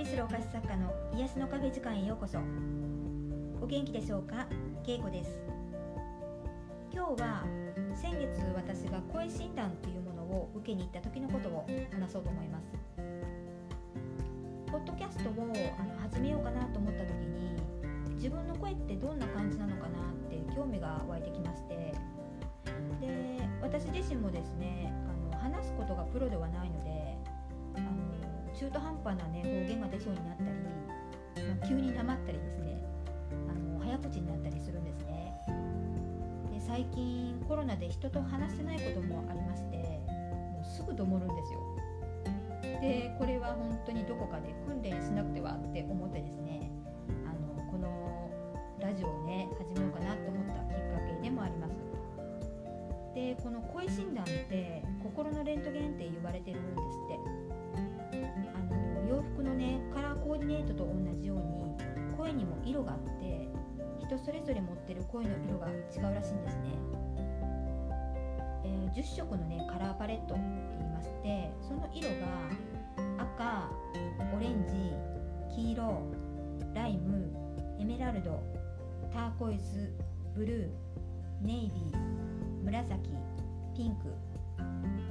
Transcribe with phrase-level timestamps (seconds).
[0.00, 2.38] 旅するお菓子作家の癒しのカフェ時間へようこそ。
[3.60, 4.46] お元気でしょうか？
[4.82, 5.30] けいこです。
[6.90, 7.44] 今日は
[7.94, 12.72] 先月私が声診断というものを受けに行った時のことを話そうと思います。
[14.72, 15.34] ポッドキャストを
[15.78, 17.60] あの始めようかなと思った時に
[18.14, 21.92] 自分の声ってどんな感じなのかなって興味が湧いてきまして。
[23.02, 24.94] で私自身もですね
[25.30, 26.99] あの話すことがプロではないので
[28.54, 30.50] 中途半端な、ね、方言が出そうになったり、
[31.46, 32.82] まあ、急になまったりですね
[33.48, 35.34] あの早口になったりするんですね。
[36.52, 41.60] で最近コロナで人と話せないこともありましてもうすぐどもるんですよ。
[42.80, 46.70] でこれは本当にどこかで訓練しなくてはって思ってですね
[47.26, 48.30] あのこの
[48.80, 51.72] ラジオをね始めようかなと思ったきっかけでもあります。
[53.14, 57.89] でこの声診断って心のレントゲンって言われてるんですって。
[59.40, 63.48] の洋服のねカラーコーディネートと同じように声にも色があって
[64.00, 66.78] 人それぞれ持ってる声の色が違うらしいんですね、
[68.64, 70.42] えー、10色のねカラーパレットって
[70.78, 72.26] 言いましてその色が
[73.18, 73.70] 赤
[74.36, 76.02] オレンジ黄色
[76.74, 77.32] ライム
[77.80, 78.42] エメラルド
[79.12, 79.92] ターコイズ
[80.34, 83.10] ブルーネイビー紫
[83.76, 84.04] ピンク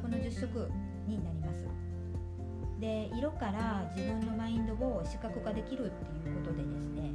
[0.02, 0.72] この10色
[1.08, 1.89] になります。
[2.80, 7.12] で色から自分のマインドを視覚化できるっていうことでですね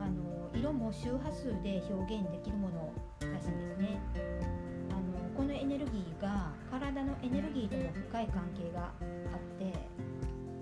[0.00, 4.00] あの色も周波数で表現できるものらしいんですね。
[4.90, 9.72] あのこのエネルギーが体のエネルギーとも深い関係があって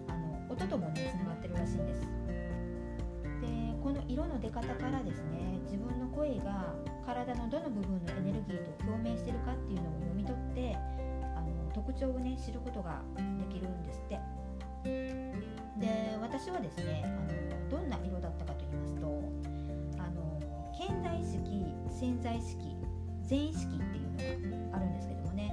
[0.08, 2.00] あの音ともねつながってるらしいんです。
[3.40, 3.48] で
[3.82, 6.74] この色の出方からですね自分の声が
[7.06, 10.67] 体のどの部分のエネルギーと共鳴してるかっていうのを読み取って
[11.98, 14.20] の特徴をね知ることができるんですって。
[15.78, 19.06] で私はですねあのどんな色だったかと言いますと
[19.98, 20.40] あの
[20.76, 22.76] 潜在意識潜在意識
[23.22, 25.52] 全意識っていうのがあるんですけどもね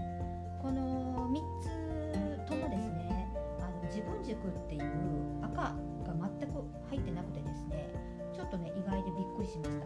[0.62, 3.28] この3つともですね
[3.60, 4.84] あの自分軸っていう
[5.44, 5.74] 赤が
[6.40, 7.90] 全く入ってなくてですね
[8.34, 9.86] ちょっとね意外でびっくりしました。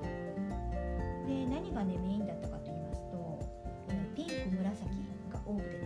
[1.28, 3.40] で何がねメインだったかと言いますと、
[4.16, 4.90] ピンク紫
[5.32, 5.79] が多くて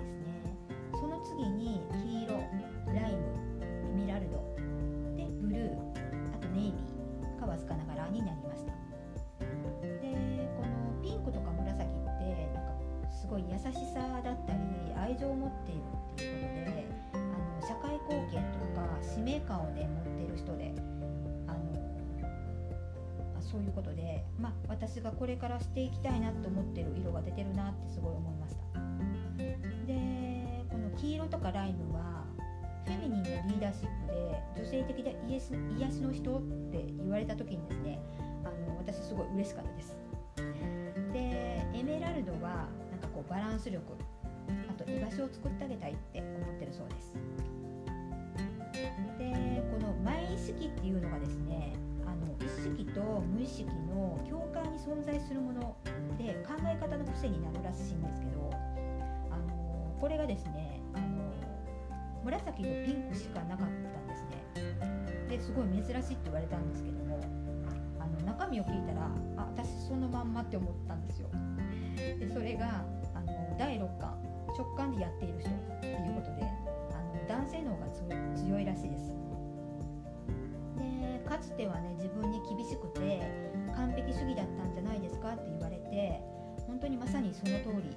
[13.23, 13.63] すごい優し
[13.93, 14.59] さだったり
[14.99, 20.75] 愛情を持っているっていうことであの社会貢献とか使命感をね持っている人で
[21.47, 21.59] あの
[23.39, 28.63] そういうことで、まあ、私がこれからしていきたいなと思ってる色が出てるなってすごい思いました。
[29.87, 32.25] でこの黄色とかライムは
[32.85, 36.41] フェミニンのリーダーシップで女性的で癒し癒しの人っ
[36.71, 38.01] て言われた時にですね
[38.43, 39.97] あの私すごい嬉しかったです。
[41.13, 42.67] でエメラルドは
[43.13, 43.83] こうバランス力
[44.69, 47.13] あと居場所を作ってあげたいって思ってるそうです。
[49.17, 51.73] でこの前意識っていうのがですね
[52.05, 55.77] あの意識と無意識の境界に存在するもの
[56.17, 58.51] で考え方の癖になるらしいんですけど
[59.31, 61.31] あのこれがですねあの
[62.25, 64.43] 紫とピンクしかなかったんですね。
[65.29, 67.19] ですごい珍しいって言われたんですけども
[67.99, 71.29] あの中身を聞いたらあ私そのまんまって思ったんですよ。
[72.19, 74.17] でそれがあの第6感
[74.57, 76.43] 直感でやっている人っていうことで
[76.91, 77.87] あの男性の方が
[78.35, 79.15] 強いらしいです
[80.77, 83.21] でかつてはね自分に厳しくて
[83.75, 86.21] 完璧主義だったんじゃないですかって言われて
[86.67, 87.95] 本当にまさにその通り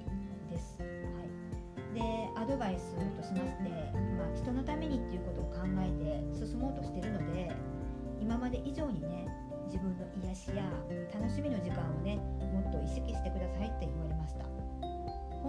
[0.49, 0.77] です。
[0.79, 3.69] はい、でアドバイスとしまして、
[4.17, 7.51] まあ、人のためにっていうことを考えて進もうとしてるので
[8.19, 9.27] 今まで以上にね
[9.65, 10.63] 自分の癒しや
[11.13, 12.17] 楽しみの時間をね
[12.53, 12.79] もっと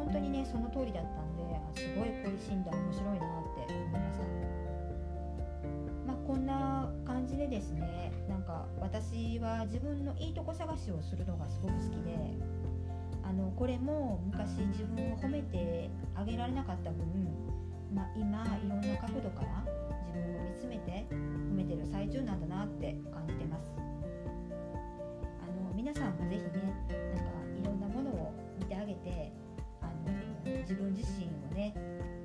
[0.08, 1.42] 本当にねその通りだったんで
[1.76, 4.24] すごい声診断面白いなって思いました。
[6.06, 12.16] まあこんな感じでですねなんか私は自分のいいとこ探しをするのがすごく好きで
[13.22, 17.04] あのこれも昔自分を褒めてあげられなかった分、
[17.94, 19.62] まあ、今いろんな角度から
[20.06, 23.70] 自分を見つめて褒めてる最中なんだなって感じてます。
[23.76, 23.80] あ
[25.68, 26.67] の皆さんも是非ね
[30.68, 31.72] 自分自身をね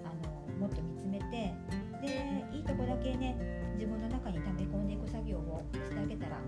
[0.03, 1.53] あのもっと見つめて
[2.01, 3.37] でいいとこだけね
[3.75, 6.39] 自分の中に溜め込んでいく作業をしてあげたらあ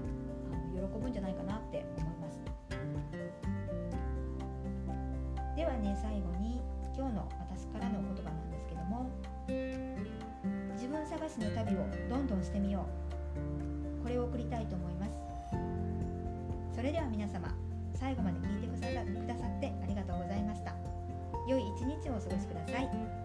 [0.77, 2.43] の喜ぶんじゃないかなって思います。
[5.55, 6.59] ではね最後に
[6.97, 9.09] 今日の私からの言葉なんですけども
[10.75, 12.85] 自分探しの旅をどんどんしてみよ
[14.01, 14.03] う。
[14.03, 15.11] これを送りたいと思います。
[16.75, 17.55] それでは皆様
[17.93, 18.95] 最後まで聞いてください
[22.05, 23.24] 日お過ごしください。